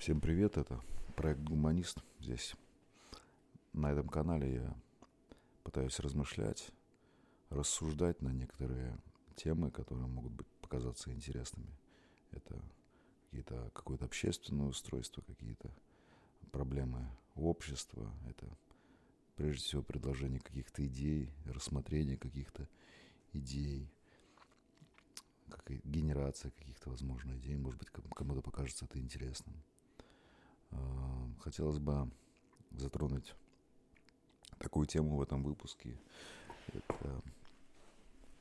Всем 0.00 0.18
привет, 0.18 0.56
это 0.56 0.80
проект 1.14 1.40
«Гуманист». 1.40 1.98
Здесь 2.20 2.54
на 3.74 3.92
этом 3.92 4.08
канале 4.08 4.54
я 4.54 4.76
пытаюсь 5.62 6.00
размышлять, 6.00 6.70
рассуждать 7.50 8.22
на 8.22 8.30
некоторые 8.30 8.98
темы, 9.36 9.70
которые 9.70 10.06
могут 10.06 10.32
быть 10.32 10.46
показаться 10.62 11.12
интересными. 11.12 11.76
Это 12.30 12.58
какие-то, 13.26 13.70
какое-то 13.74 14.06
общественное 14.06 14.68
устройство, 14.68 15.20
какие-то 15.20 15.70
проблемы 16.50 17.06
общества, 17.34 18.10
это 18.26 18.48
прежде 19.36 19.64
всего 19.64 19.82
предложение 19.82 20.40
каких-то 20.40 20.82
идей, 20.86 21.30
рассмотрение 21.44 22.16
каких-то 22.16 22.66
идей, 23.34 23.92
как 25.50 25.68
генерация 25.84 26.52
каких-то, 26.52 26.88
возможно, 26.88 27.36
идей. 27.36 27.58
Может 27.58 27.78
быть, 27.78 27.90
кому-то 27.90 28.40
покажется 28.40 28.86
это 28.86 28.98
интересным. 28.98 29.62
А, 30.70 31.30
хотелось 31.40 31.78
бы 31.78 32.10
затронуть 32.72 33.34
такую 34.58 34.86
тему 34.86 35.16
в 35.16 35.22
этом 35.22 35.42
выпуске. 35.42 35.98
Это 36.68 37.22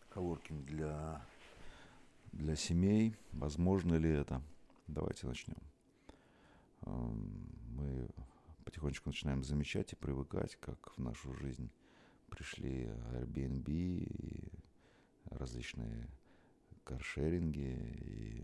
коворкинг 0.09 0.65
для, 0.65 1.25
для 2.31 2.55
семей. 2.55 3.15
Возможно 3.31 3.95
ли 3.95 4.09
это? 4.09 4.41
Давайте 4.87 5.27
начнем. 5.27 5.57
Мы 6.85 8.09
потихонечку 8.65 9.09
начинаем 9.09 9.43
замечать 9.43 9.93
и 9.93 9.95
привыкать, 9.95 10.55
как 10.57 10.97
в 10.97 11.01
нашу 11.01 11.33
жизнь 11.33 11.71
пришли 12.29 12.85
Airbnb 13.13 13.67
и 13.67 14.51
различные 15.25 16.07
каршеринги, 16.83 17.95
и 18.01 18.38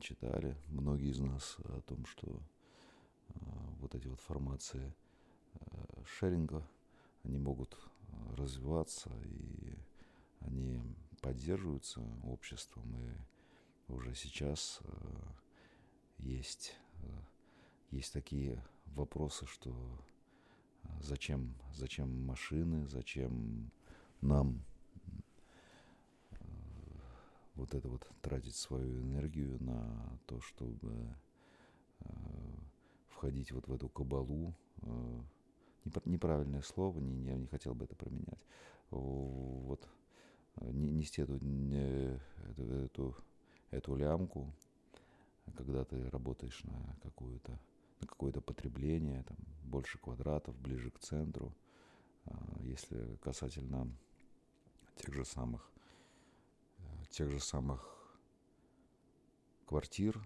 читали, 0.00 0.56
многие 0.68 1.10
из 1.10 1.20
нас, 1.20 1.56
о 1.64 1.80
том, 1.82 2.04
что 2.06 2.26
э, 2.28 3.32
вот 3.80 3.94
эти 3.94 4.06
вот 4.06 4.20
формации 4.20 4.94
э, 5.54 6.02
шеринга, 6.04 6.66
они 7.24 7.38
могут 7.38 7.76
развиваться, 8.36 9.10
и 9.24 9.74
они 10.40 10.80
поддерживаются 11.20 12.00
обществом, 12.24 12.94
и 12.96 13.92
уже 13.92 14.14
сейчас 14.14 14.80
э, 14.84 15.22
есть, 16.18 16.74
есть 17.90 18.12
такие 18.12 18.62
вопросы, 18.86 19.46
что 19.46 19.74
зачем, 21.00 21.54
зачем 21.74 22.24
машины, 22.24 22.86
зачем 22.86 23.70
нам 24.20 24.64
вот 27.56 27.74
это 27.74 27.88
вот 27.88 28.08
тратить 28.22 28.54
свою 28.54 29.00
энергию 29.02 29.62
на 29.62 30.18
то, 30.26 30.40
чтобы 30.40 31.14
входить 33.08 33.52
вот 33.52 33.66
в 33.66 33.72
эту 33.72 33.88
кабалу. 33.88 34.54
Неправильное 36.04 36.62
слово, 36.62 36.98
не, 37.00 37.26
я 37.26 37.36
не 37.36 37.46
хотел 37.46 37.74
бы 37.74 37.84
это 37.84 37.94
променять. 37.96 38.44
Вот 38.90 39.88
нести 40.60 41.22
эту, 41.22 41.36
эту, 41.36 42.62
эту, 42.62 43.16
эту 43.70 43.96
лямку, 43.96 44.52
когда 45.56 45.84
ты 45.84 46.08
работаешь 46.10 46.62
на 46.64 46.96
какую-то 47.02 47.58
на 48.00 48.06
какое-то 48.06 48.40
потребление, 48.40 49.22
там, 49.22 49.36
больше 49.64 49.98
квадратов, 49.98 50.56
ближе 50.58 50.90
к 50.90 50.98
центру. 50.98 51.54
А, 52.26 52.58
если 52.60 53.16
касательно 53.22 53.90
тех 54.96 55.14
же 55.14 55.24
самых, 55.24 55.70
э, 55.75 55.75
тех 57.16 57.30
же 57.30 57.40
самых 57.40 57.80
квартир 59.64 60.20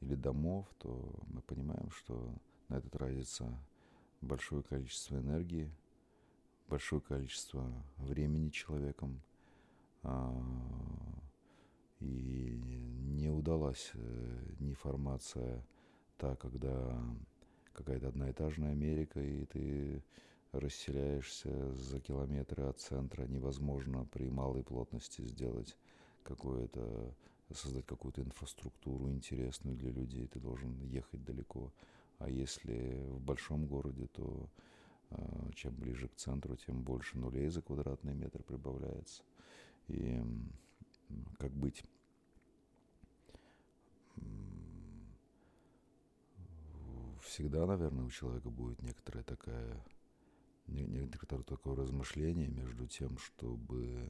или 0.00 0.14
домов, 0.14 0.64
то 0.78 1.12
мы 1.26 1.42
понимаем, 1.42 1.90
что 1.90 2.32
на 2.68 2.76
это 2.76 2.88
тратится 2.88 3.52
большое 4.20 4.62
количество 4.62 5.16
энергии, 5.16 5.68
большое 6.68 7.02
количество 7.02 7.68
времени 7.96 8.50
человеком, 8.50 9.20
а, 10.04 10.32
и 11.98 12.60
не 13.18 13.28
удалась 13.28 13.90
э, 13.94 14.54
ни 14.60 14.72
формация 14.74 15.66
та, 16.16 16.36
когда 16.36 16.96
какая-то 17.72 18.06
одноэтажная 18.06 18.70
Америка, 18.70 19.20
и 19.20 19.46
ты 19.46 20.04
расселяешься 20.52 21.74
за 21.74 21.98
километры 21.98 22.62
от 22.62 22.78
центра, 22.78 23.24
невозможно 23.24 24.06
при 24.12 24.30
малой 24.30 24.62
плотности 24.62 25.22
сделать 25.22 25.76
какое-то, 26.22 27.14
создать 27.52 27.86
какую-то 27.86 28.22
инфраструктуру 28.22 29.10
интересную 29.10 29.76
для 29.76 29.90
людей, 29.90 30.26
ты 30.26 30.38
должен 30.38 30.80
ехать 30.84 31.24
далеко. 31.24 31.72
А 32.18 32.28
если 32.28 33.04
в 33.08 33.20
большом 33.20 33.66
городе, 33.66 34.06
то 34.08 34.48
э, 35.10 35.50
чем 35.54 35.74
ближе 35.74 36.08
к 36.08 36.16
центру, 36.16 36.56
тем 36.56 36.82
больше 36.82 37.18
нулей 37.18 37.48
за 37.48 37.62
квадратный 37.62 38.14
метр 38.14 38.42
прибавляется. 38.42 39.22
И 39.88 40.22
как 41.38 41.52
быть? 41.52 41.82
всегда, 47.30 47.66
наверное, 47.66 48.04
у 48.04 48.10
человека 48.10 48.50
будет 48.50 48.82
некоторая 48.82 49.22
такая, 49.22 49.80
некоторое 50.66 51.44
такое 51.44 51.76
размышление 51.76 52.48
между 52.48 52.86
тем, 52.86 53.18
чтобы 53.18 54.08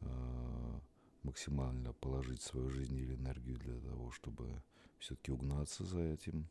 э, 0.00 0.80
максимально 1.22 1.92
положить 1.94 2.42
свою 2.42 2.70
жизнь 2.70 2.96
или 2.96 3.14
энергию 3.14 3.58
для 3.58 3.78
того, 3.80 4.10
чтобы 4.10 4.62
все-таки 4.98 5.32
угнаться 5.32 5.84
за 5.84 6.00
этим, 6.00 6.48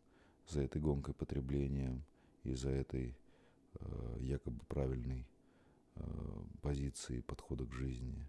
за 0.47 0.61
этой 0.61 0.81
гонкой 0.81 1.13
потребления 1.13 2.01
и 2.43 2.53
за 2.53 2.69
этой 2.69 3.15
э, 3.75 4.17
якобы 4.19 4.63
правильной 4.65 5.27
э, 5.95 6.43
позиции 6.61 7.21
подхода 7.21 7.65
к 7.65 7.73
жизни. 7.73 8.27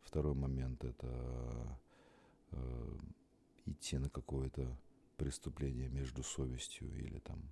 Второй 0.00 0.34
момент 0.34 0.84
это 0.84 1.78
э, 2.52 2.98
идти 3.66 3.98
на 3.98 4.08
какое-то 4.08 4.76
преступление 5.16 5.88
между 5.88 6.22
совестью 6.22 6.90
или 6.96 7.18
там 7.18 7.42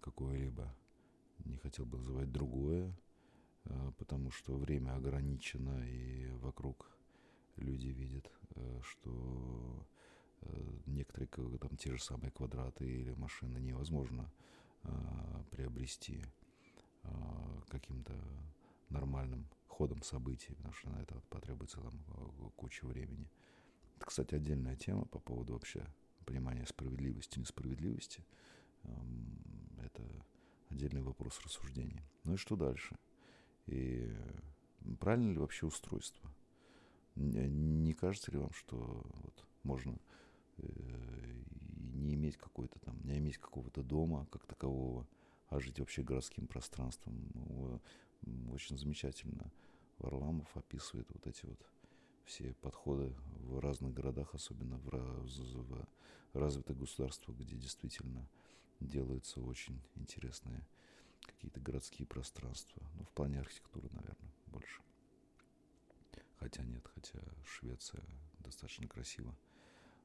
какое-либо. 0.00 0.72
Не 1.44 1.56
хотел 1.56 1.86
бы 1.86 1.98
называть 1.98 2.30
другое, 2.30 2.94
э, 3.64 3.92
потому 3.98 4.30
что 4.30 4.56
время 4.56 4.94
ограничено, 4.94 5.84
и 5.88 6.30
вокруг 6.40 6.97
люди 7.60 7.88
видят, 7.88 8.30
э, 8.54 8.80
что 8.82 9.86
э, 10.42 10.78
некоторые 10.86 11.28
там 11.58 11.76
те 11.76 11.94
же 11.96 12.02
самые 12.02 12.30
квадраты 12.30 12.84
или 12.86 13.12
машины 13.14 13.58
невозможно 13.58 14.30
приобрести 15.50 16.24
каким-то 17.68 18.14
нормальным 18.90 19.48
ходом 19.66 20.02
событий, 20.02 20.54
потому 20.54 20.72
что 20.72 20.90
на 20.90 21.02
это 21.02 21.20
потребуется 21.28 21.80
там 21.80 22.00
куча 22.56 22.86
времени. 22.86 23.28
Это, 23.96 24.06
кстати, 24.06 24.36
отдельная 24.36 24.76
тема 24.76 25.04
по 25.04 25.18
поводу 25.18 25.54
вообще 25.54 25.84
понимание 26.24 26.64
справедливости, 26.64 27.40
несправедливости, 27.40 28.24
это 29.82 30.02
отдельный 30.70 31.02
вопрос 31.02 31.40
рассуждения. 31.44 32.04
Ну 32.24 32.34
и 32.34 32.36
что 32.36 32.54
дальше? 32.56 32.96
И 33.66 34.08
правильно 35.00 35.32
ли 35.32 35.38
вообще 35.38 35.66
устройство? 35.66 36.32
Не 37.18 37.92
кажется 37.94 38.30
ли 38.30 38.38
вам, 38.38 38.52
что 38.52 38.76
вот 38.76 39.44
можно 39.64 39.98
э, 40.58 40.62
не 41.94 42.14
иметь 42.14 42.36
какой-то 42.36 42.78
там, 42.78 42.96
не 43.04 43.18
иметь 43.18 43.38
какого-то 43.38 43.82
дома 43.82 44.26
как 44.30 44.46
такового, 44.46 45.06
а 45.48 45.58
жить 45.58 45.80
вообще 45.80 46.02
городским 46.02 46.46
пространством? 46.46 47.16
Очень 48.52 48.78
замечательно 48.78 49.50
Варламов 49.98 50.56
описывает 50.56 51.08
вот 51.12 51.26
эти 51.26 51.44
вот 51.46 51.60
все 52.24 52.54
подходы 52.60 53.12
в 53.40 53.58
разных 53.58 53.92
городах, 53.94 54.34
особенно 54.34 54.78
в 54.78 55.88
развитых 56.34 56.78
государствах, 56.78 57.36
где 57.38 57.56
действительно 57.56 58.28
делаются 58.80 59.40
очень 59.40 59.80
интересные 59.96 60.66
какие-то 61.22 61.60
городские 61.60 62.06
пространства. 62.06 62.82
Ну, 62.94 63.04
в 63.04 63.10
плане 63.10 63.40
архитектуры, 63.40 63.88
наверное, 63.92 64.32
больше. 64.46 64.82
Хотя 66.38 66.62
нет, 66.64 66.86
хотя 66.94 67.18
Швеция 67.44 68.04
достаточно 68.38 68.86
красиво 68.86 69.34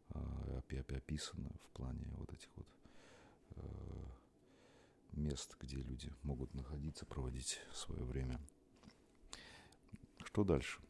э, 0.09 0.61
описана 0.89 1.49
в 1.61 1.69
плане 1.69 2.05
вот 2.17 2.31
этих 2.33 2.49
вот 2.55 2.67
э, 3.51 4.05
мест, 5.11 5.55
где 5.59 5.77
люди 5.77 6.11
могут 6.23 6.53
находиться, 6.53 7.05
проводить 7.05 7.59
свое 7.73 8.03
время. 8.03 8.39
Что 10.25 10.43
дальше? 10.43 10.81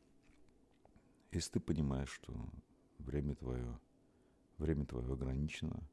Если 1.32 1.52
ты 1.54 1.60
понимаешь, 1.60 2.10
что 2.10 2.34
время 3.00 3.36
твое, 3.36 3.80
время 4.58 4.86
твое 4.86 5.12
ограничено, 5.12 5.84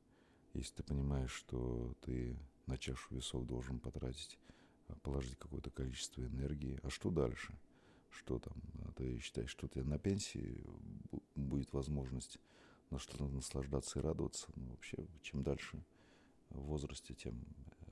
если 0.54 0.74
ты 0.74 0.82
понимаешь, 0.82 1.32
что 1.32 1.94
ты 2.02 2.38
на 2.66 2.78
чашу 2.78 3.14
весов 3.14 3.46
должен 3.46 3.80
потратить, 3.80 4.38
а, 4.88 4.94
положить 4.96 5.36
какое-то 5.38 5.70
количество 5.70 6.22
энергии, 6.22 6.78
а 6.82 6.90
что 6.90 7.10
дальше? 7.10 7.58
Что 8.10 8.38
там? 8.38 8.54
А 8.90 8.92
ты 8.92 9.20
считаешь, 9.20 9.50
что 9.50 9.68
тебя 9.68 9.84
на 9.84 9.98
пенсии 9.98 10.64
будет 11.36 11.72
возможность 11.72 12.38
на 12.90 12.98
что 12.98 13.22
надо 13.22 13.36
наслаждаться 13.36 14.00
и 14.00 14.02
радоваться. 14.02 14.48
Ну, 14.56 14.70
вообще, 14.70 15.06
чем 15.22 15.44
дальше 15.44 15.80
в 16.48 16.60
возрасте, 16.62 17.14
тем 17.14 17.40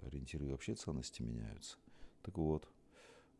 ориентиры 0.03 0.49
вообще 0.49 0.75
ценности 0.75 1.23
меняются. 1.23 1.79
Так 2.23 2.37
вот, 2.37 2.69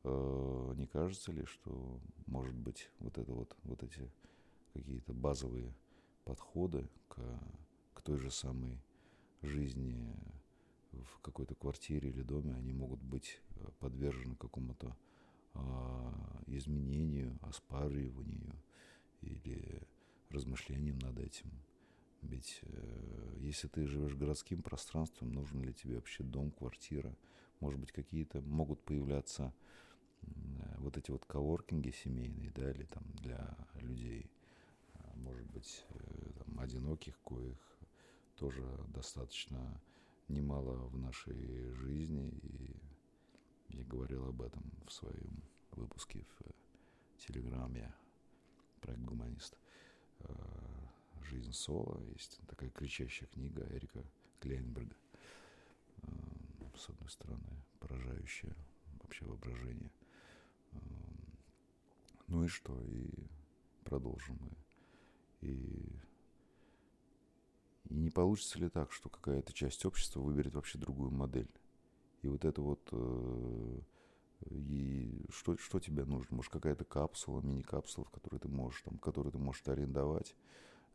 э, 0.05 0.75
не 0.77 0.87
кажется 0.87 1.33
ли, 1.33 1.45
что, 1.47 1.99
может 2.27 2.55
быть, 2.55 2.91
вот 3.01 3.19
это 3.19 3.33
вот, 3.33 3.57
вот 3.65 3.83
эти 3.83 4.09
какие-то 4.73 5.13
базовые 5.13 5.75
подходы 6.25 6.89
к, 7.09 7.17
к 7.95 8.03
той 8.03 8.19
же 8.19 8.31
самой 8.31 8.79
жизни 9.43 10.15
в 10.93 11.21
какой-то 11.23 11.57
квартире 11.57 12.11
или 12.11 12.23
доме, 12.23 12.55
они 12.55 12.73
могут 12.73 13.01
быть 13.01 13.41
э, 13.57 13.69
подвержены 13.81 14.37
какому-то 14.37 14.97
изменению, 16.47 17.39
оспариванию 17.43 18.55
или 19.21 19.83
размышлениям 20.31 20.99
над 20.99 21.19
этим. 21.19 21.51
Ведь 22.23 22.61
э, 22.63 23.37
если 23.41 23.69
ты 23.69 23.87
живешь 23.87 24.15
городским 24.15 24.63
пространством, 24.63 25.33
нужен 25.33 25.63
ли 25.63 25.73
тебе 25.73 25.97
вообще 25.97 26.25
дом, 26.25 26.51
квартира? 26.51 27.15
Может 27.61 27.79
быть, 27.79 27.93
какие-то 27.93 28.41
могут 28.43 28.83
появляться 28.83 29.55
э, 30.23 30.27
вот 30.79 30.97
эти 30.97 31.11
вот 31.11 31.25
коворкинги 31.25 31.91
семейные, 31.91 32.51
да, 32.51 32.71
или 32.71 32.85
там 32.85 33.05
для 33.15 33.57
людей, 33.75 34.31
а, 34.95 35.13
может 35.17 35.47
быть, 35.51 35.85
э, 35.91 36.31
там, 36.39 36.59
одиноких, 36.59 37.19
коих 37.21 37.79
тоже 38.37 38.65
достаточно 38.89 39.81
немало 40.29 40.89
в 40.89 40.99
нашей 40.99 41.71
жизни, 41.73 42.31
и 42.43 42.77
я 43.69 43.85
говорил 43.85 44.27
об 44.29 44.43
этом 44.43 44.63
в 44.87 44.93
своем 44.93 45.43
выпуске 45.73 46.25
в 46.25 46.47
э, 46.47 46.51
Телеграме, 47.19 47.95
проект 48.81 49.03
«Гуманист». 49.03 49.59
Э, 50.21 50.35
«Жизнь 51.23 51.53
Соло». 51.53 52.03
Есть 52.13 52.41
такая 52.49 52.71
кричащая 52.71 53.29
книга 53.29 53.67
Эрика 53.71 54.05
Клейнберга. 54.41 54.97
Э, 56.03 56.09
с 56.77 56.89
одной 56.89 57.11
стороны, 57.11 57.65
поражающая 57.81 58.55
вообще 59.03 59.25
воображение. 59.25 59.91
Ну 62.29 62.45
и 62.45 62.49
что? 62.49 62.79
И 62.85 63.11
продолжим 63.85 64.39
мы. 64.41 65.49
И 65.49 65.99
и 67.89 67.95
не 67.95 68.11
получится 68.11 68.59
ли 68.59 68.69
так, 68.69 68.93
что 68.93 69.09
какая-то 69.09 69.53
часть 69.53 69.85
общества 69.87 70.21
выберет 70.21 70.55
вообще 70.55 70.79
другую 70.79 71.11
модель? 71.11 71.49
И 72.23 72.29
вот 72.29 72.45
это 72.45 72.61
вот... 72.61 72.81
Э, 72.93 73.81
и 74.51 75.27
что, 75.31 75.57
что 75.59 75.81
тебе 75.81 76.05
нужно? 76.05 76.37
Может, 76.37 76.53
какая-то 76.53 76.85
капсула, 76.85 77.41
мини-капсула, 77.41 78.07
в 78.07 78.11
которой 78.11 78.39
ты 78.39 78.49
можешь, 78.49 78.83
там, 78.83 78.97
которую 78.99 79.33
ты 79.33 79.39
можешь 79.39 79.67
арендовать, 79.67 80.37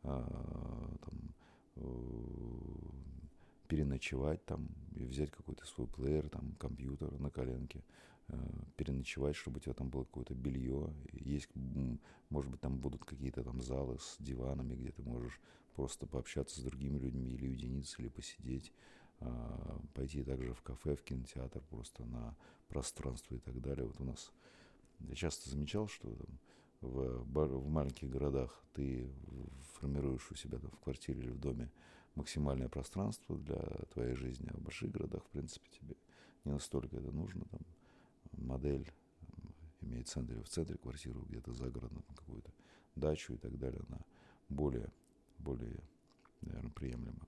а, 0.02 0.96
там, 1.04 1.34
э, 1.76 2.94
переночевать 3.68 4.44
там, 4.46 4.68
и 4.94 5.04
взять 5.04 5.30
какой-то 5.30 5.66
свой 5.66 5.86
плеер, 5.86 6.28
там, 6.30 6.54
компьютер 6.58 7.12
на 7.20 7.30
коленке, 7.30 7.84
э, 8.28 8.36
переночевать, 8.76 9.36
чтобы 9.36 9.58
у 9.58 9.60
тебя 9.60 9.74
там 9.74 9.90
было 9.90 10.04
какое-то 10.04 10.34
белье. 10.34 10.92
Есть, 11.12 11.50
может 12.30 12.50
быть, 12.50 12.60
там 12.60 12.78
будут 12.78 13.04
какие-то 13.04 13.44
там 13.44 13.60
залы 13.60 13.98
с 13.98 14.16
диванами, 14.18 14.74
где 14.74 14.90
ты 14.90 15.02
можешь 15.02 15.38
просто 15.74 16.06
пообщаться 16.06 16.60
с 16.60 16.64
другими 16.64 16.98
людьми 16.98 17.30
или 17.32 17.46
уединиться, 17.46 18.00
или 18.00 18.08
посидеть, 18.08 18.72
пойти 19.94 20.22
также 20.22 20.52
в 20.52 20.62
кафе, 20.62 20.96
в 20.96 21.02
кинотеатр, 21.02 21.60
просто 21.70 22.04
на 22.04 22.34
пространство 22.68 23.34
и 23.34 23.38
так 23.38 23.60
далее. 23.60 23.86
Вот 23.86 24.00
у 24.00 24.04
нас, 24.04 24.32
я 25.00 25.14
часто 25.14 25.50
замечал, 25.50 25.88
что 25.88 26.14
там, 26.14 26.38
в, 26.80 27.24
в 27.24 27.68
маленьких 27.68 28.10
городах 28.10 28.62
ты 28.72 29.10
формируешь 29.74 30.30
у 30.30 30.34
себя 30.34 30.58
там, 30.58 30.70
в 30.70 30.78
квартире 30.80 31.20
или 31.20 31.30
в 31.30 31.38
доме 31.38 31.70
максимальное 32.14 32.68
пространство 32.68 33.36
для 33.38 33.60
твоей 33.92 34.14
жизни, 34.14 34.48
а 34.52 34.56
в 34.56 34.60
больших 34.60 34.90
городах, 34.90 35.24
в 35.24 35.30
принципе, 35.30 35.68
тебе 35.70 35.96
не 36.44 36.52
настолько 36.52 36.96
это 36.96 37.10
нужно. 37.10 37.44
Там, 37.50 37.60
модель 38.32 38.90
имеет 39.80 40.08
центре, 40.08 40.40
в 40.42 40.48
центре 40.48 40.76
квартиру, 40.76 41.24
где-то 41.28 41.52
за 41.52 41.70
городом 41.70 42.04
какую-то 42.14 42.50
дачу 42.96 43.34
и 43.34 43.36
так 43.36 43.58
далее, 43.58 43.82
она 43.88 44.00
более 44.48 44.90
более, 45.44 45.80
наверное, 46.40 46.70
приемлемо. 46.70 47.26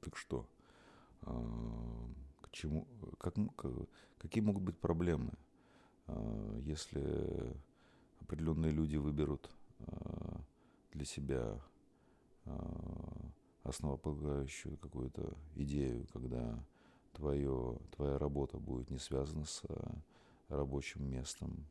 Так 0.00 0.16
что, 0.16 0.46
а, 1.22 2.10
к 2.42 2.50
чему, 2.50 2.86
как, 3.18 3.34
какие 4.18 4.42
могут 4.42 4.62
быть 4.62 4.78
проблемы, 4.78 5.32
а, 6.06 6.58
если 6.60 7.54
определенные 8.20 8.72
люди 8.72 8.96
выберут 8.96 9.50
а, 9.80 10.40
для 10.92 11.04
себя 11.04 11.60
основополагающую 13.62 14.78
какую-то 14.78 15.36
идею, 15.56 16.06
когда 16.14 16.58
твое, 17.12 17.78
твоя 17.94 18.16
работа 18.16 18.58
будет 18.58 18.90
не 18.90 18.98
связана 18.98 19.44
с 19.44 19.62
рабочим 20.48 21.10
местом. 21.10 21.66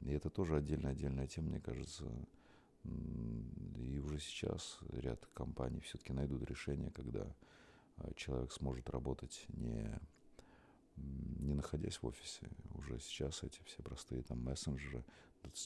И 0.00 0.10
это 0.10 0.30
тоже 0.30 0.56
отдельная-отдельная 0.56 1.28
тема, 1.28 1.50
мне 1.50 1.60
кажется, 1.60 2.10
и 3.78 3.98
уже 3.98 4.18
сейчас 4.18 4.78
ряд 4.90 5.26
компаний 5.34 5.80
все-таки 5.80 6.12
найдут 6.12 6.42
решение, 6.44 6.90
когда 6.90 7.34
а, 7.96 8.12
человек 8.14 8.52
сможет 8.52 8.90
работать 8.90 9.44
не, 9.48 9.98
не 10.96 11.54
находясь 11.54 11.96
в 11.96 12.06
офисе. 12.06 12.48
Уже 12.74 12.98
сейчас 13.00 13.42
эти 13.42 13.62
все 13.64 13.82
простые 13.82 14.22
там 14.22 14.42
мессенджеры 14.42 15.04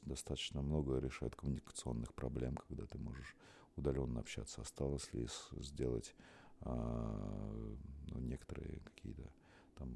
достаточно 0.03 0.61
много 0.61 0.99
решают 0.99 1.37
коммуникационных 1.37 2.13
проблем, 2.15 2.57
когда 2.57 2.87
ты 2.87 2.99
можешь 2.99 3.37
удаленно 3.77 4.21
общаться. 4.21 4.61
Осталось 4.61 5.13
ли 5.13 5.27
сделать 5.53 6.15
а, 6.61 7.65
ну, 8.11 8.21
некоторые 8.21 8.81
какие-то 8.81 9.31
там 9.77 9.95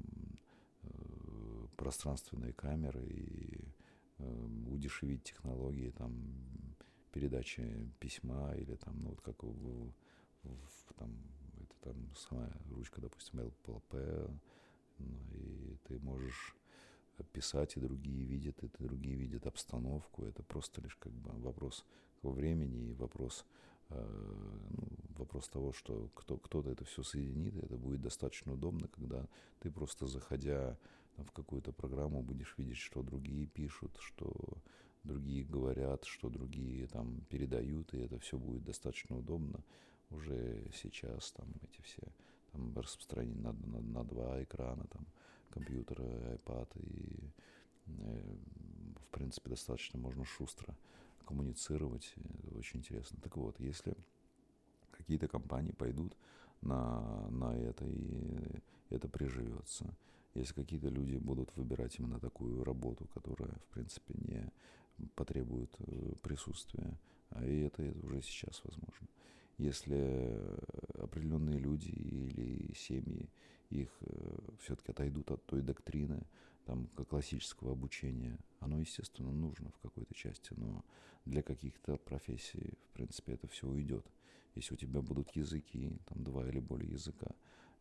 э, 0.83 1.67
пространственные 1.77 2.53
камеры 2.53 3.05
и 3.05 3.59
э, 4.17 4.45
удешевить 4.67 5.23
технологии 5.23 5.91
там 5.91 6.11
передачи 7.15 7.63
письма 7.97 8.53
или 8.57 8.75
там, 8.75 9.01
ну 9.01 9.09
вот 9.09 9.21
как 9.21 9.41
в, 9.41 9.93
в, 10.43 10.93
там, 10.97 11.09
это 11.61 11.75
там 11.79 11.95
самая 12.13 12.51
ручка, 12.69 12.99
допустим, 12.99 13.39
LPLP, 13.39 14.37
ну, 14.99 15.17
и 15.31 15.77
ты 15.87 15.97
можешь 15.99 16.57
писать, 17.31 17.77
и 17.77 17.79
другие 17.79 18.25
видят, 18.25 18.61
и 18.61 18.69
другие 18.83 19.15
видят 19.15 19.47
обстановку. 19.47 20.25
Это 20.25 20.43
просто 20.43 20.81
лишь 20.81 20.97
как 20.97 21.13
бы 21.13 21.31
вопрос 21.41 21.85
времени 22.21 22.89
и 22.89 22.93
вопрос, 22.93 23.45
э, 23.91 24.59
ну, 24.71 24.87
вопрос 25.17 25.47
того, 25.47 25.71
что 25.71 26.09
кто, 26.15 26.35
кто-то 26.35 26.69
это 26.69 26.83
все 26.83 27.01
соединит, 27.01 27.55
и 27.55 27.65
это 27.65 27.77
будет 27.77 28.01
достаточно 28.01 28.53
удобно, 28.53 28.89
когда 28.89 29.25
ты 29.61 29.71
просто 29.71 30.05
заходя 30.05 30.77
в 31.15 31.31
какую-то 31.31 31.71
программу 31.71 32.21
будешь 32.21 32.55
видеть, 32.57 32.77
что 32.77 33.01
другие 33.03 33.47
пишут, 33.47 33.95
что 34.01 34.33
другие 35.05 35.43
говорят, 35.43 36.03
что 36.05 36.29
другие 36.29 36.87
там 36.87 37.21
передают, 37.29 37.93
и 37.93 37.99
это 37.99 38.19
все 38.19 38.37
будет 38.37 38.63
достаточно 38.63 39.17
удобно. 39.17 39.63
Уже 40.09 40.69
сейчас 40.73 41.31
там 41.31 41.47
эти 41.63 41.81
все 41.81 42.03
там 42.51 42.77
распространены 42.77 43.41
на, 43.41 43.53
на, 43.53 43.81
на 43.81 44.03
два 44.03 44.43
экрана, 44.43 44.85
там 44.87 45.05
компьютер, 45.49 46.01
iPad, 46.01 46.69
и 46.81 47.31
э, 47.87 48.35
в 48.99 49.07
принципе 49.11 49.49
достаточно 49.49 49.99
можно 49.99 50.25
шустро 50.25 50.75
коммуницировать. 51.25 52.13
Это 52.43 52.57
очень 52.57 52.79
интересно. 52.79 53.17
Так 53.21 53.37
вот, 53.37 53.59
если 53.59 53.95
какие-то 54.91 55.27
компании 55.27 55.71
пойдут 55.71 56.15
на, 56.61 57.27
на 57.29 57.55
это, 57.55 57.85
и 57.85 58.61
это 58.89 59.07
приживется, 59.07 59.95
если 60.33 60.53
какие-то 60.53 60.89
люди 60.89 61.15
будут 61.15 61.55
выбирать 61.55 61.97
именно 61.99 62.19
такую 62.19 62.63
работу, 62.63 63.07
которая, 63.13 63.53
в 63.53 63.73
принципе, 63.73 64.13
не 64.27 64.51
потребует 65.15 65.73
э, 65.79 66.13
присутствия, 66.21 66.97
а 67.29 67.45
и 67.45 67.61
это, 67.61 67.83
это 67.83 68.05
уже 68.05 68.21
сейчас 68.21 68.61
возможно. 68.63 69.07
Если 69.57 70.37
определенные 70.95 71.57
люди 71.57 71.89
или 71.89 72.73
семьи 72.73 73.29
их 73.69 73.89
э, 74.01 74.37
все-таки 74.61 74.91
отойдут 74.91 75.31
от 75.31 75.45
той 75.45 75.61
доктрины, 75.61 76.25
там, 76.65 76.87
классического 77.09 77.73
обучения, 77.73 78.39
оно, 78.59 78.79
естественно, 78.79 79.31
нужно 79.31 79.69
в 79.71 79.79
какой-то 79.79 80.13
части, 80.13 80.53
но 80.57 80.83
для 81.25 81.41
каких-то 81.41 81.97
профессий, 81.97 82.73
в 82.89 82.93
принципе, 82.93 83.33
это 83.33 83.47
все 83.47 83.67
уйдет. 83.67 84.05
Если 84.55 84.73
у 84.73 84.77
тебя 84.77 85.01
будут 85.01 85.35
языки, 85.35 85.91
там, 86.05 86.23
два 86.23 86.47
или 86.47 86.59
более 86.59 86.91
языка, 86.91 87.27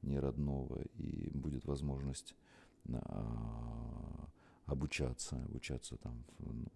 не 0.02 0.18
родного, 0.18 0.83
и 0.99 1.30
будет 1.30 1.64
возможность 1.64 2.35
а, 2.92 4.28
обучаться, 4.66 5.37
обучаться 5.37 5.97
там, 5.97 6.25
ну, 6.38 6.66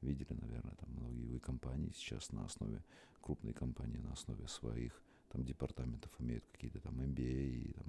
видели, 0.00 0.32
наверное, 0.32 0.74
там 0.74 0.90
многие 0.92 1.38
компании 1.38 1.92
сейчас 1.94 2.32
на 2.32 2.44
основе, 2.44 2.82
крупные 3.20 3.54
компании 3.54 3.98
на 3.98 4.12
основе 4.12 4.46
своих 4.48 5.02
там 5.30 5.44
департаментов 5.44 6.10
имеют 6.18 6.44
какие-то 6.52 6.80
там 6.80 7.00
MBA 7.00 7.50
и 7.50 7.72
там 7.72 7.86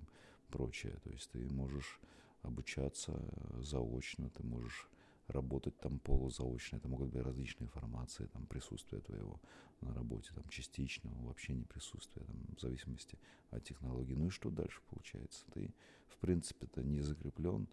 прочее. 0.50 0.98
То 1.04 1.10
есть 1.12 1.30
ты 1.32 1.50
можешь 1.50 2.00
обучаться 2.42 3.13
заочно, 3.62 4.30
ты 4.30 4.44
можешь 4.44 4.89
работать 5.28 5.78
там 5.80 6.00
полузаочно, 6.00 6.78
это 6.78 6.88
могут 6.88 7.10
быть 7.10 7.24
различные 7.24 7.68
формации, 7.68 8.25
там 8.25 8.46
присутствие 8.48 9.01
твоего 9.01 9.39
на 9.82 9.94
работе, 9.94 10.32
там 10.34 10.48
частичного, 10.50 11.28
вообще 11.28 11.54
не 11.54 11.63
присутствие, 11.63 12.25
там, 12.25 12.36
в 12.58 12.62
зависимости 12.62 13.18
от 13.51 13.63
технологии. 13.63 14.16
Ну 14.16 14.28
и 14.28 14.32
что 14.32 14.50
дальше 14.50 14.82
получается? 14.89 15.46
Ты, 15.54 15.72
в 16.08 16.18
принципе-то, 16.18 16.82
не 16.84 17.01
закреплен 17.01 17.68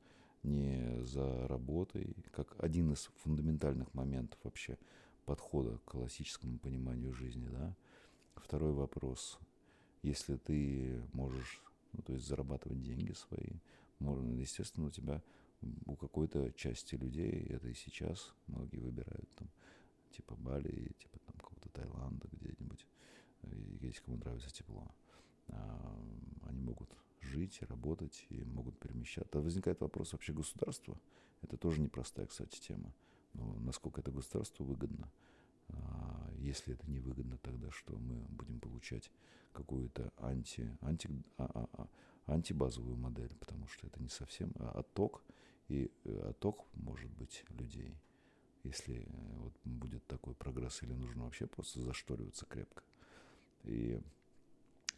не 0.46 1.04
за 1.04 1.46
работой, 1.48 2.16
как 2.32 2.54
один 2.62 2.92
из 2.92 3.10
фундаментальных 3.22 3.92
моментов 3.94 4.38
вообще 4.44 4.78
подхода 5.24 5.78
к 5.78 5.84
классическому 5.90 6.58
пониманию 6.58 7.12
жизни, 7.12 7.48
да. 7.48 7.74
Второй 8.36 8.72
вопрос. 8.72 9.38
Если 10.02 10.36
ты 10.36 11.02
можешь, 11.12 11.62
ну, 11.92 12.02
то 12.02 12.12
есть 12.12 12.26
зарабатывать 12.26 12.80
деньги 12.82 13.12
свои, 13.12 13.58
можно, 13.98 14.30
естественно, 14.30 14.86
у 14.86 14.90
тебя 14.90 15.22
у 15.86 15.96
какой-то 15.96 16.52
части 16.52 16.94
людей, 16.94 17.46
это 17.48 17.68
и 17.68 17.74
сейчас 17.74 18.32
многие 18.46 18.78
выбирают 18.78 19.28
там, 19.36 19.48
типа 20.12 20.36
Бали, 20.36 20.92
типа 20.98 21.18
там 21.26 21.36
какого-то 21.38 21.68
Таиланда 21.70 22.28
где-нибудь, 22.32 22.86
если 23.80 24.02
кому 24.02 24.18
нравится 24.18 24.50
тепло. 24.50 24.86
А, 25.48 25.96
они 26.46 26.60
могут 26.60 26.90
жить, 27.26 27.60
работать 27.62 28.26
и 28.30 28.42
могут 28.44 28.78
перемещаться. 28.78 29.40
Возникает 29.40 29.80
вопрос 29.80 30.12
вообще 30.12 30.32
государства. 30.32 30.98
Это 31.42 31.56
тоже 31.56 31.80
непростая, 31.80 32.26
кстати, 32.26 32.58
тема. 32.60 32.92
Но 33.34 33.54
насколько 33.60 34.00
это 34.00 34.10
государству 34.10 34.64
выгодно? 34.64 35.10
А, 35.68 36.30
если 36.38 36.74
это 36.74 36.88
не 36.90 37.00
выгодно, 37.00 37.38
тогда 37.38 37.70
что 37.70 37.96
мы 37.98 38.16
будем 38.30 38.60
получать 38.60 39.10
какую-то 39.52 40.12
анти, 40.18 40.76
анти, 40.80 41.10
а, 41.38 41.50
а, 41.54 41.68
а, 41.72 41.88
антибазовую 42.34 42.96
модель, 42.96 43.34
потому 43.36 43.66
что 43.68 43.86
это 43.86 44.02
не 44.02 44.08
совсем 44.08 44.52
а 44.58 44.80
отток, 44.80 45.22
и 45.68 45.90
э, 46.04 46.30
отток 46.30 46.64
может 46.74 47.10
быть 47.12 47.44
людей, 47.50 47.96
если 48.62 49.00
э, 49.00 49.06
вот 49.38 49.52
будет 49.64 50.06
такой 50.06 50.34
прогресс, 50.34 50.82
или 50.82 50.92
нужно 50.92 51.24
вообще 51.24 51.46
просто 51.46 51.80
зашториваться 51.80 52.46
крепко. 52.46 52.82
И 53.64 54.00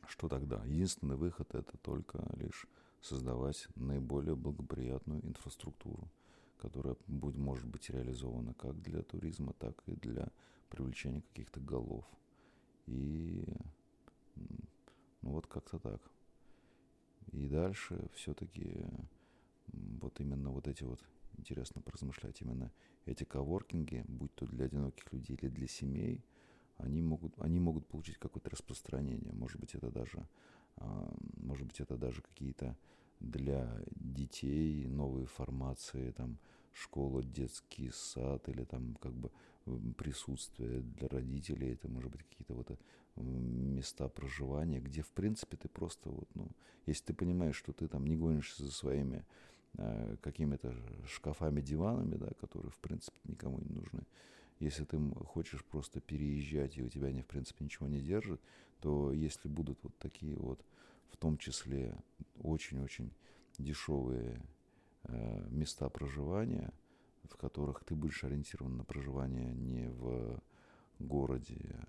что 0.06 0.28
тогда? 0.28 0.64
Единственный 0.64 1.16
выход 1.16 1.54
это 1.54 1.76
только 1.78 2.24
лишь 2.36 2.66
создавать 3.00 3.68
наиболее 3.76 4.36
благоприятную 4.36 5.24
инфраструктуру, 5.26 6.08
которая 6.58 6.96
будет, 7.06 7.36
может 7.36 7.66
быть 7.66 7.90
реализована 7.90 8.54
как 8.54 8.80
для 8.82 9.02
туризма, 9.02 9.52
так 9.54 9.82
и 9.86 9.92
для 9.92 10.28
привлечения 10.70 11.22
каких-то 11.22 11.60
голов. 11.60 12.04
И 12.86 13.44
ну 15.22 15.32
вот 15.32 15.46
как-то 15.46 15.78
так. 15.78 16.00
И 17.32 17.46
дальше 17.48 18.08
все-таки 18.14 18.86
вот 19.72 20.18
именно 20.20 20.50
вот 20.50 20.66
эти 20.66 20.84
вот, 20.84 21.00
интересно 21.36 21.82
поразмышлять, 21.82 22.40
именно 22.40 22.72
эти 23.04 23.24
коворкинги, 23.24 24.04
будь 24.08 24.34
то 24.34 24.46
для 24.46 24.64
одиноких 24.64 25.12
людей 25.12 25.36
или 25.36 25.48
для 25.48 25.68
семей– 25.68 26.24
они 26.78 27.02
могут, 27.02 27.34
они 27.40 27.60
могут 27.60 27.86
получить 27.86 28.18
какое-то 28.18 28.50
распространение. 28.50 29.32
Может 29.32 29.60
быть, 29.60 29.74
это 29.74 29.90
даже, 29.90 30.26
а, 30.76 31.12
может 31.36 31.66
быть, 31.66 31.80
это 31.80 31.96
даже 31.96 32.22
какие-то 32.22 32.76
для 33.20 33.68
детей 33.96 34.86
новые 34.86 35.26
формации, 35.26 36.12
там, 36.12 36.38
школа, 36.72 37.22
детский 37.22 37.90
сад 37.92 38.48
или 38.48 38.64
там 38.64 38.94
как 39.00 39.12
бы 39.12 39.30
присутствие 39.96 40.80
для 40.80 41.08
родителей, 41.08 41.72
это 41.72 41.88
может 41.88 42.10
быть 42.10 42.22
какие-то 42.22 42.54
вот 42.54 42.70
э, 42.70 42.76
места 43.20 44.08
проживания, 44.08 44.80
где 44.80 45.02
в 45.02 45.10
принципе 45.10 45.56
ты 45.56 45.68
просто 45.68 46.08
вот, 46.10 46.28
ну, 46.34 46.48
если 46.86 47.04
ты 47.04 47.14
понимаешь, 47.14 47.56
что 47.56 47.72
ты 47.72 47.88
там 47.88 48.06
не 48.06 48.16
гонишься 48.16 48.64
за 48.64 48.72
своими 48.72 49.26
э, 49.74 50.16
какими-то 50.22 50.74
шкафами, 51.06 51.60
диванами, 51.60 52.16
да, 52.16 52.28
которые 52.40 52.70
в 52.70 52.78
принципе 52.78 53.18
никому 53.24 53.58
не 53.58 53.74
нужны, 53.74 54.04
если 54.60 54.84
ты 54.84 54.98
хочешь 55.26 55.64
просто 55.64 56.00
переезжать, 56.00 56.76
и 56.76 56.82
у 56.82 56.88
тебя 56.88 57.08
они, 57.08 57.22
в 57.22 57.26
принципе, 57.26 57.64
ничего 57.64 57.86
не 57.86 58.00
держат, 58.00 58.40
то 58.80 59.12
если 59.12 59.48
будут 59.48 59.78
вот 59.82 59.96
такие 59.98 60.36
вот, 60.36 60.60
в 61.10 61.16
том 61.16 61.38
числе, 61.38 61.96
очень-очень 62.42 63.12
дешевые 63.58 64.40
э, 65.04 65.46
места 65.50 65.88
проживания, 65.88 66.72
в 67.24 67.36
которых 67.36 67.84
ты 67.84 67.94
будешь 67.94 68.24
ориентирован 68.24 68.76
на 68.76 68.84
проживание 68.84 69.52
не 69.54 69.88
в 69.88 70.40
городе, 70.98 71.86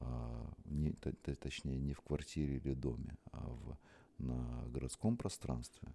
а 0.00 0.52
не, 0.64 0.92
точнее, 0.92 1.78
не 1.78 1.92
в 1.92 2.00
квартире 2.00 2.56
или 2.56 2.74
доме, 2.74 3.16
а 3.32 3.48
в, 3.48 3.78
на 4.18 4.64
городском 4.68 5.16
пространстве, 5.16 5.88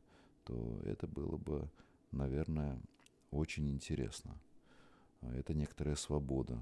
то 0.43 0.81
это 0.85 1.07
было 1.07 1.37
бы, 1.37 1.69
наверное, 2.11 2.79
очень 3.31 3.69
интересно. 3.71 4.39
А 5.25 5.35
это 5.35 5.53
некоторая 5.53 5.95
свобода. 5.95 6.61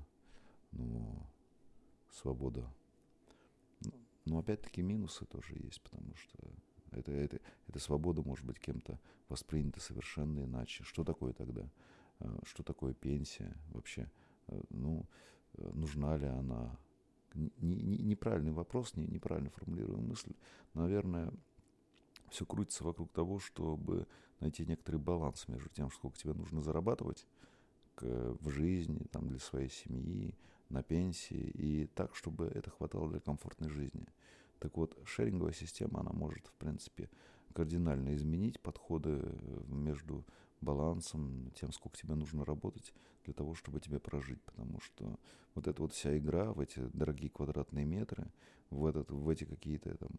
Ну, 0.71 1.19
свобода. 2.09 2.67
Но 4.25 4.39
опять-таки 4.39 4.81
минусы 4.81 5.25
тоже 5.25 5.55
есть, 5.55 5.81
потому 5.81 6.15
что 6.15 6.37
это, 6.91 7.11
это, 7.11 7.39
эта 7.67 7.79
свобода 7.79 8.21
может 8.21 8.45
быть 8.45 8.59
кем-то 8.59 8.99
воспринята 9.29 9.81
совершенно 9.81 10.43
иначе. 10.43 10.83
Что 10.83 11.03
такое 11.03 11.33
тогда? 11.33 11.69
А, 12.19 12.39
что 12.45 12.63
такое 12.63 12.93
пенсия 12.93 13.55
вообще? 13.71 14.09
А, 14.47 14.61
ну, 14.69 15.05
нужна 15.57 16.17
ли 16.17 16.27
она? 16.27 16.77
Не, 17.33 17.51
не, 17.81 17.97
неправильный 17.97 18.51
вопрос, 18.51 18.95
не, 18.95 19.07
неправильно 19.07 19.49
формулирую 19.49 19.99
мысль. 19.99 20.33
Наверное, 20.73 21.33
все 22.29 22.45
крутится 22.45 22.83
вокруг 22.83 23.11
того, 23.11 23.39
чтобы 23.39 24.07
найти 24.39 24.65
некоторый 24.65 24.97
баланс 24.97 25.47
между 25.47 25.69
тем, 25.69 25.91
сколько 25.91 26.17
тебе 26.17 26.33
нужно 26.33 26.61
зарабатывать, 26.61 27.27
в 28.01 28.49
жизни, 28.49 29.05
там, 29.11 29.27
для 29.27 29.39
своей 29.39 29.69
семьи, 29.69 30.35
на 30.69 30.83
пенсии, 30.83 31.51
и 31.53 31.87
так, 31.87 32.15
чтобы 32.15 32.47
это 32.47 32.69
хватало 32.69 33.09
для 33.09 33.19
комфортной 33.19 33.69
жизни. 33.69 34.07
Так 34.59 34.77
вот, 34.77 34.97
шеринговая 35.05 35.53
система, 35.53 35.99
она 35.99 36.11
может, 36.11 36.47
в 36.47 36.53
принципе, 36.53 37.09
кардинально 37.53 38.15
изменить 38.15 38.59
подходы 38.59 39.19
э, 39.21 39.61
между 39.67 40.25
балансом, 40.61 41.51
тем, 41.55 41.71
сколько 41.71 41.97
тебе 41.97 42.15
нужно 42.15 42.45
работать 42.45 42.93
для 43.25 43.33
того, 43.33 43.53
чтобы 43.53 43.79
тебе 43.79 43.99
прожить. 43.99 44.41
Потому 44.41 44.79
что 44.79 45.19
вот 45.53 45.67
эта 45.67 45.81
вот 45.81 45.93
вся 45.93 46.17
игра 46.17 46.53
в 46.53 46.59
эти 46.59 46.79
дорогие 46.93 47.29
квадратные 47.29 47.85
метры, 47.85 48.31
в, 48.69 48.85
этот, 48.85 49.11
в 49.11 49.29
эти 49.29 49.43
какие-то 49.43 49.95
там 49.97 50.11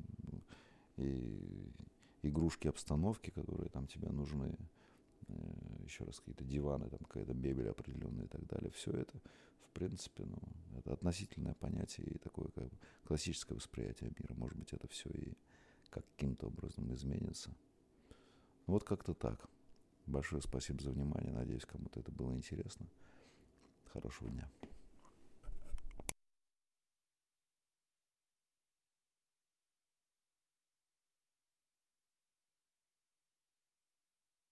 и 0.96 1.72
игрушки, 2.22 2.68
обстановки, 2.68 3.30
которые 3.30 3.68
там 3.70 3.86
тебе 3.88 4.10
нужны, 4.10 4.56
Э, 4.56 4.83
еще 5.84 6.04
раз 6.04 6.18
какие-то 6.18 6.44
диваны, 6.44 6.88
там 6.88 7.00
какая-то 7.00 7.34
мебель 7.34 7.68
определенная 7.68 8.24
и 8.24 8.28
так 8.28 8.46
далее. 8.46 8.70
Все 8.70 8.90
это, 8.92 9.18
в 9.60 9.70
принципе, 9.72 10.24
ну, 10.24 10.38
это 10.76 10.92
относительное 10.92 11.54
понятие 11.54 12.06
и 12.06 12.18
такое 12.18 12.48
как 12.48 12.64
бы 12.64 12.78
классическое 13.04 13.56
восприятие 13.56 14.10
мира. 14.18 14.34
Может 14.34 14.58
быть, 14.58 14.72
это 14.72 14.88
все 14.88 15.10
и 15.10 15.34
каким-то 15.90 16.48
образом 16.48 16.92
изменится. 16.94 17.54
Вот 18.66 18.84
как-то 18.84 19.14
так. 19.14 19.48
Большое 20.06 20.42
спасибо 20.42 20.82
за 20.82 20.90
внимание. 20.90 21.32
Надеюсь, 21.32 21.64
кому-то 21.64 22.00
это 22.00 22.10
было 22.12 22.34
интересно. 22.34 22.86
Хорошего 23.92 24.30
дня. 24.30 24.50